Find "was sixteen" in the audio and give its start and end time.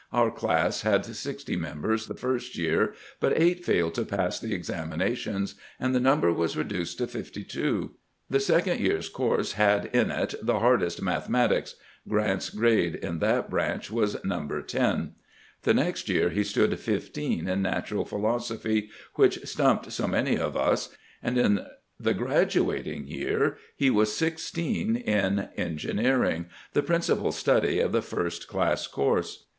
23.91-24.95